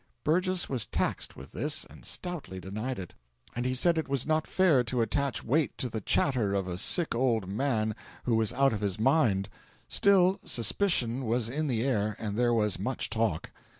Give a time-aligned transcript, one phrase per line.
[0.23, 3.13] Burgess was taxed with this and stoutly denied it.
[3.55, 6.79] And he said it was not fair to attach weight to the chatter of a
[6.79, 9.47] sick old man who was out of his mind.
[9.87, 13.51] Still, suspicion was in the air, and there was much talk.